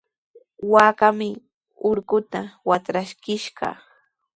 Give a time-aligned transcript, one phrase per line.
[0.71, 1.29] Waakaami
[1.89, 3.67] urquta watraskishqa.